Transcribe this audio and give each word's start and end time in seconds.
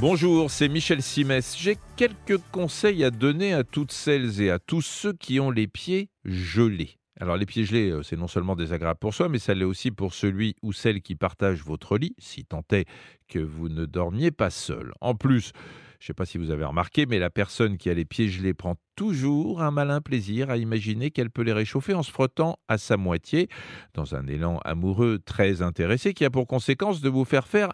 Bonjour, 0.00 0.50
c'est 0.50 0.70
Michel 0.70 1.02
Simès. 1.02 1.54
J'ai 1.58 1.76
quelques 1.94 2.38
conseils 2.52 3.04
à 3.04 3.10
donner 3.10 3.52
à 3.52 3.64
toutes 3.64 3.92
celles 3.92 4.40
et 4.40 4.48
à 4.48 4.58
tous 4.58 4.80
ceux 4.80 5.12
qui 5.12 5.40
ont 5.40 5.50
les 5.50 5.66
pieds 5.66 6.08
gelés. 6.24 6.96
Alors 7.20 7.36
les 7.36 7.44
pieds 7.44 7.66
gelés, 7.66 7.90
euh, 7.90 8.02
c'est 8.02 8.16
non 8.16 8.26
seulement 8.26 8.56
désagréable 8.56 8.98
pour 8.98 9.12
soi, 9.12 9.28
mais 9.28 9.38
ça 9.38 9.52
l'est 9.52 9.62
aussi 9.62 9.90
pour 9.90 10.14
celui 10.14 10.56
ou 10.62 10.72
celle 10.72 11.02
qui 11.02 11.16
partage 11.16 11.62
votre 11.62 11.98
lit, 11.98 12.14
si 12.16 12.46
tant 12.46 12.64
est 12.72 12.88
que 13.28 13.40
vous 13.40 13.68
ne 13.68 13.84
dormiez 13.84 14.30
pas 14.30 14.48
seul. 14.48 14.94
En 15.02 15.14
plus, 15.14 15.52
je 15.98 16.04
ne 16.04 16.06
sais 16.06 16.14
pas 16.14 16.24
si 16.24 16.38
vous 16.38 16.50
avez 16.50 16.64
remarqué, 16.64 17.04
mais 17.04 17.18
la 17.18 17.28
personne 17.28 17.76
qui 17.76 17.90
a 17.90 17.94
les 17.94 18.06
pieds 18.06 18.30
gelés 18.30 18.54
prend 18.54 18.76
toujours 18.96 19.60
un 19.60 19.70
malin 19.70 20.00
plaisir 20.00 20.48
à 20.48 20.56
imaginer 20.56 21.10
qu'elle 21.10 21.28
peut 21.28 21.42
les 21.42 21.52
réchauffer 21.52 21.92
en 21.92 22.02
se 22.02 22.10
frottant 22.10 22.58
à 22.68 22.78
sa 22.78 22.96
moitié, 22.96 23.48
dans 23.92 24.14
un 24.14 24.26
élan 24.26 24.60
amoureux 24.64 25.18
très 25.22 25.60
intéressé 25.60 26.14
qui 26.14 26.24
a 26.24 26.30
pour 26.30 26.46
conséquence 26.46 27.02
de 27.02 27.10
vous 27.10 27.26
faire 27.26 27.46
faire 27.46 27.68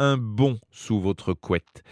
un 0.00 0.16
bond 0.16 0.58
sous 0.70 0.98
votre 0.98 1.34
couette. 1.34 1.84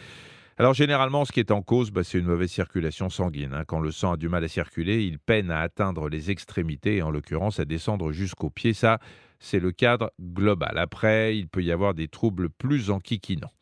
Alors 0.56 0.74
généralement, 0.74 1.24
ce 1.24 1.30
qui 1.30 1.38
est 1.38 1.52
en 1.52 1.62
cause, 1.62 1.92
bah, 1.92 2.02
c'est 2.02 2.18
une 2.18 2.24
mauvaise 2.24 2.50
circulation 2.50 3.10
sanguine. 3.10 3.52
hein. 3.54 3.64
Quand 3.64 3.78
le 3.78 3.92
sang 3.92 4.12
a 4.12 4.16
du 4.16 4.28
mal 4.28 4.42
à 4.42 4.48
circuler, 4.48 5.04
il 5.04 5.18
peine 5.20 5.50
à 5.52 5.60
atteindre 5.60 6.08
les 6.08 6.30
extrémités 6.32 6.96
et 6.96 7.02
en 7.02 7.10
l'occurrence 7.10 7.60
à 7.60 7.64
descendre 7.64 8.10
jusqu'aux 8.10 8.50
pieds. 8.50 8.72
Ça, 8.72 8.98
c'est 9.38 9.60
le 9.60 9.70
cadre 9.70 10.10
global. 10.20 10.78
Après, 10.78 11.36
il 11.36 11.48
peut 11.48 11.62
y 11.62 11.70
avoir 11.70 11.94
des 11.94 12.08
troubles 12.08 12.48
plus 12.48 12.90
enquiquinants. 12.90 13.52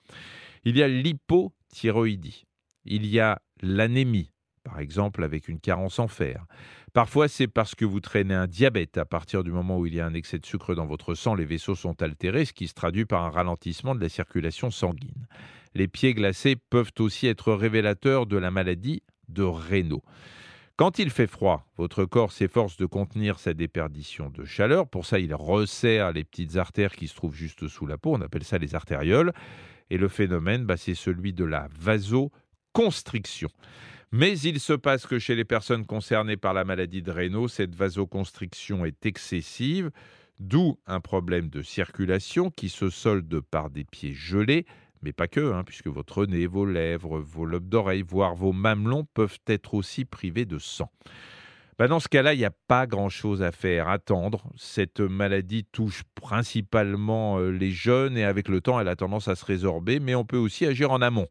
Il 0.64 0.76
y 0.76 0.82
a 0.82 0.88
l'hypothyroïdie. 0.88 2.46
Il 2.84 3.04
y 3.04 3.20
a 3.20 3.40
l'anémie, 3.60 4.30
par 4.66 4.80
exemple 4.80 5.22
avec 5.22 5.46
une 5.46 5.60
carence 5.60 6.00
en 6.00 6.08
fer. 6.08 6.44
Parfois, 6.92 7.28
c'est 7.28 7.46
parce 7.46 7.76
que 7.76 7.84
vous 7.84 8.00
traînez 8.00 8.34
un 8.34 8.48
diabète. 8.48 8.98
À 8.98 9.04
partir 9.04 9.44
du 9.44 9.52
moment 9.52 9.78
où 9.78 9.86
il 9.86 9.94
y 9.94 10.00
a 10.00 10.06
un 10.06 10.14
excès 10.14 10.40
de 10.40 10.46
sucre 10.46 10.74
dans 10.74 10.86
votre 10.86 11.14
sang, 11.14 11.36
les 11.36 11.44
vaisseaux 11.44 11.76
sont 11.76 12.02
altérés, 12.02 12.46
ce 12.46 12.52
qui 12.52 12.66
se 12.66 12.74
traduit 12.74 13.04
par 13.04 13.22
un 13.24 13.30
ralentissement 13.30 13.94
de 13.94 14.00
la 14.00 14.08
circulation 14.08 14.72
sanguine. 14.72 15.28
Les 15.74 15.86
pieds 15.86 16.14
glacés 16.14 16.56
peuvent 16.56 16.90
aussi 16.98 17.28
être 17.28 17.52
révélateurs 17.52 18.26
de 18.26 18.36
la 18.36 18.50
maladie 18.50 19.02
de 19.28 19.44
Raynaud. 19.44 20.02
Quand 20.76 20.98
il 20.98 21.10
fait 21.10 21.28
froid, 21.28 21.64
votre 21.76 22.04
corps 22.04 22.32
s'efforce 22.32 22.76
de 22.76 22.86
contenir 22.86 23.38
sa 23.38 23.54
déperdition 23.54 24.30
de 24.30 24.44
chaleur. 24.44 24.88
Pour 24.88 25.06
ça, 25.06 25.20
il 25.20 25.34
resserre 25.34 26.12
les 26.12 26.24
petites 26.24 26.56
artères 26.56 26.96
qui 26.96 27.06
se 27.06 27.14
trouvent 27.14 27.36
juste 27.36 27.68
sous 27.68 27.86
la 27.86 27.98
peau. 27.98 28.14
On 28.14 28.20
appelle 28.20 28.44
ça 28.44 28.58
les 28.58 28.74
artérioles. 28.74 29.32
Et 29.90 29.96
le 29.96 30.08
phénomène, 30.08 30.66
bah, 30.66 30.76
c'est 30.76 30.94
celui 30.94 31.32
de 31.32 31.44
la 31.44 31.68
vasoconstriction. 31.78 33.48
Mais 34.12 34.38
il 34.38 34.60
se 34.60 34.72
passe 34.72 35.06
que 35.06 35.18
chez 35.18 35.34
les 35.34 35.44
personnes 35.44 35.84
concernées 35.84 36.36
par 36.36 36.54
la 36.54 36.64
maladie 36.64 37.02
de 37.02 37.10
Raynaud, 37.10 37.48
cette 37.48 37.74
vasoconstriction 37.74 38.84
est 38.84 39.04
excessive, 39.04 39.90
d'où 40.38 40.78
un 40.86 41.00
problème 41.00 41.48
de 41.48 41.62
circulation 41.62 42.50
qui 42.50 42.68
se 42.68 42.88
solde 42.88 43.40
par 43.40 43.68
des 43.68 43.84
pieds 43.84 44.14
gelés, 44.14 44.64
mais 45.02 45.12
pas 45.12 45.28
que, 45.28 45.52
hein, 45.52 45.64
puisque 45.64 45.88
votre 45.88 46.24
nez, 46.24 46.46
vos 46.46 46.66
lèvres, 46.66 47.18
vos 47.18 47.44
lobes 47.44 47.68
d'oreilles, 47.68 48.04
voire 48.06 48.34
vos 48.34 48.52
mamelons 48.52 49.06
peuvent 49.12 49.38
être 49.46 49.74
aussi 49.74 50.04
privés 50.04 50.46
de 50.46 50.58
sang. 50.58 50.90
Bah, 51.78 51.88
dans 51.88 52.00
ce 52.00 52.08
cas-là, 52.08 52.32
il 52.32 52.38
n'y 52.38 52.44
a 52.46 52.52
pas 52.68 52.86
grand-chose 52.86 53.42
à 53.42 53.52
faire, 53.52 53.88
attendre. 53.88 54.50
Cette 54.56 55.00
maladie 55.00 55.64
touche 55.64 56.04
principalement 56.14 57.38
euh, 57.38 57.50
les 57.50 57.70
jeunes 57.70 58.16
et 58.16 58.24
avec 58.24 58.48
le 58.48 58.62
temps, 58.62 58.80
elle 58.80 58.88
a 58.88 58.96
tendance 58.96 59.28
à 59.28 59.34
se 59.34 59.44
résorber, 59.44 60.00
mais 60.00 60.14
on 60.14 60.24
peut 60.24 60.38
aussi 60.38 60.64
agir 60.64 60.90
en 60.90 61.02
amont. 61.02 61.28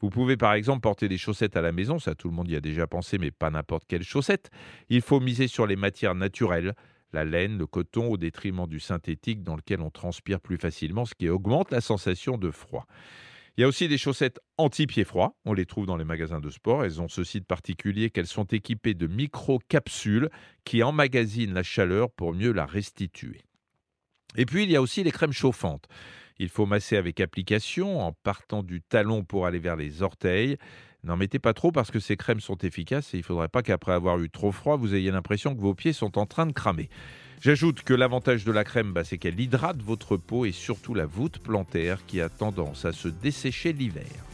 Vous 0.00 0.10
pouvez 0.10 0.36
par 0.36 0.54
exemple 0.54 0.80
porter 0.80 1.08
des 1.08 1.18
chaussettes 1.18 1.56
à 1.56 1.62
la 1.62 1.72
maison, 1.72 1.98
ça 1.98 2.14
tout 2.14 2.28
le 2.28 2.34
monde 2.34 2.48
y 2.48 2.56
a 2.56 2.60
déjà 2.60 2.86
pensé, 2.86 3.18
mais 3.18 3.30
pas 3.30 3.50
n'importe 3.50 3.84
quelle 3.88 4.02
chaussette. 4.02 4.50
Il 4.88 5.00
faut 5.00 5.20
miser 5.20 5.48
sur 5.48 5.66
les 5.66 5.76
matières 5.76 6.14
naturelles, 6.14 6.74
la 7.12 7.24
laine, 7.24 7.58
le 7.58 7.66
coton, 7.66 8.08
au 8.08 8.16
détriment 8.16 8.66
du 8.66 8.80
synthétique 8.80 9.42
dans 9.42 9.56
lequel 9.56 9.80
on 9.80 9.90
transpire 9.90 10.40
plus 10.40 10.58
facilement, 10.58 11.04
ce 11.04 11.14
qui 11.14 11.28
augmente 11.28 11.70
la 11.70 11.80
sensation 11.80 12.36
de 12.36 12.50
froid. 12.50 12.86
Il 13.56 13.60
y 13.60 13.64
a 13.64 13.68
aussi 13.68 13.86
des 13.86 13.98
chaussettes 13.98 14.40
anti-pieds 14.58 15.04
froids, 15.04 15.36
on 15.44 15.52
les 15.52 15.64
trouve 15.64 15.86
dans 15.86 15.96
les 15.96 16.04
magasins 16.04 16.40
de 16.40 16.50
sport. 16.50 16.84
Elles 16.84 17.00
ont 17.00 17.06
ceci 17.06 17.38
de 17.38 17.44
particulier 17.44 18.10
qu'elles 18.10 18.26
sont 18.26 18.46
équipées 18.46 18.94
de 18.94 19.06
micro-capsules 19.06 20.28
qui 20.64 20.82
emmagasinent 20.82 21.54
la 21.54 21.62
chaleur 21.62 22.10
pour 22.10 22.34
mieux 22.34 22.50
la 22.50 22.66
restituer. 22.66 23.42
Et 24.36 24.44
puis 24.44 24.64
il 24.64 24.72
y 24.72 24.76
a 24.76 24.82
aussi 24.82 25.04
les 25.04 25.12
crèmes 25.12 25.32
chauffantes. 25.32 25.86
Il 26.38 26.48
faut 26.48 26.66
masser 26.66 26.96
avec 26.96 27.20
application 27.20 28.00
en 28.00 28.12
partant 28.12 28.62
du 28.62 28.82
talon 28.82 29.24
pour 29.24 29.46
aller 29.46 29.58
vers 29.58 29.76
les 29.76 30.02
orteils. 30.02 30.56
N'en 31.04 31.16
mettez 31.16 31.38
pas 31.38 31.52
trop 31.52 31.70
parce 31.70 31.90
que 31.90 32.00
ces 32.00 32.16
crèmes 32.16 32.40
sont 32.40 32.56
efficaces 32.58 33.14
et 33.14 33.18
il 33.18 33.20
ne 33.20 33.24
faudrait 33.24 33.48
pas 33.48 33.62
qu'après 33.62 33.92
avoir 33.92 34.18
eu 34.20 34.30
trop 34.30 34.52
froid, 34.52 34.76
vous 34.76 34.94
ayez 34.94 35.10
l'impression 35.10 35.54
que 35.54 35.60
vos 35.60 35.74
pieds 35.74 35.92
sont 35.92 36.18
en 36.18 36.26
train 36.26 36.46
de 36.46 36.52
cramer. 36.52 36.88
J'ajoute 37.40 37.82
que 37.82 37.92
l'avantage 37.92 38.44
de 38.44 38.52
la 38.52 38.64
crème, 38.64 38.92
bah, 38.92 39.04
c'est 39.04 39.18
qu'elle 39.18 39.38
hydrate 39.38 39.82
votre 39.82 40.16
peau 40.16 40.46
et 40.46 40.52
surtout 40.52 40.94
la 40.94 41.04
voûte 41.04 41.40
plantaire 41.40 42.06
qui 42.06 42.22
a 42.22 42.30
tendance 42.30 42.86
à 42.86 42.92
se 42.92 43.08
dessécher 43.08 43.74
l'hiver. 43.74 44.33